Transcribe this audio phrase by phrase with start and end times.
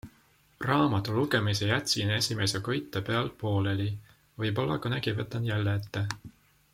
[0.67, 3.89] Raamatu lugemise jätsin esimese köite pealt pooleli,
[4.45, 6.05] võib-olla kunagi võtan jälle ette.